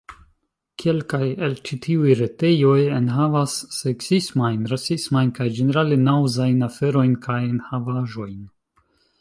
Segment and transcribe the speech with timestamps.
[0.83, 3.57] Kelkaj el ĉi tiuj retejoj enhavas...
[3.81, 5.31] seksismajn, rasismajn...
[5.41, 8.43] kaj ĝenerale naŭzajn aferojn kaj enhavaĵojn.